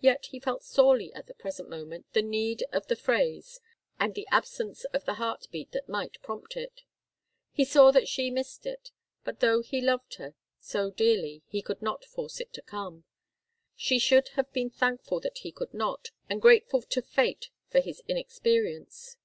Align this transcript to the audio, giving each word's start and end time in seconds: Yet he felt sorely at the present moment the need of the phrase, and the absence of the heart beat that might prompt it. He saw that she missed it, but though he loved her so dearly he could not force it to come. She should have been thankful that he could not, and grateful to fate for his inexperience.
Yet 0.00 0.24
he 0.32 0.40
felt 0.40 0.64
sorely 0.64 1.12
at 1.14 1.28
the 1.28 1.34
present 1.36 1.68
moment 1.68 2.06
the 2.14 2.20
need 2.20 2.64
of 2.72 2.88
the 2.88 2.96
phrase, 2.96 3.60
and 3.96 4.12
the 4.12 4.26
absence 4.28 4.82
of 4.86 5.04
the 5.04 5.14
heart 5.22 5.46
beat 5.52 5.70
that 5.70 5.88
might 5.88 6.20
prompt 6.20 6.56
it. 6.56 6.82
He 7.52 7.64
saw 7.64 7.92
that 7.92 8.08
she 8.08 8.28
missed 8.28 8.66
it, 8.66 8.90
but 9.22 9.38
though 9.38 9.62
he 9.62 9.80
loved 9.80 10.14
her 10.14 10.34
so 10.58 10.90
dearly 10.90 11.44
he 11.46 11.62
could 11.62 11.80
not 11.80 12.04
force 12.04 12.40
it 12.40 12.52
to 12.54 12.62
come. 12.62 13.04
She 13.76 14.00
should 14.00 14.30
have 14.30 14.52
been 14.52 14.68
thankful 14.70 15.20
that 15.20 15.38
he 15.38 15.52
could 15.52 15.72
not, 15.72 16.10
and 16.28 16.42
grateful 16.42 16.82
to 16.82 17.00
fate 17.00 17.50
for 17.68 17.78
his 17.78 18.02
inexperience. 18.08 19.16